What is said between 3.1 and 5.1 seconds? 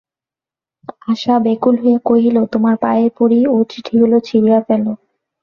পড়ি, ও চিঠিগুলো ছিঁড়িয়া ফেলো।